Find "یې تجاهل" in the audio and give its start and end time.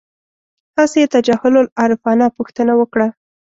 1.03-1.53